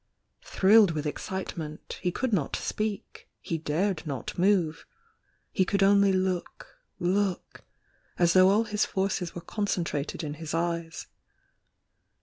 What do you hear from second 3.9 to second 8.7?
not move,— he could only look, look, as though all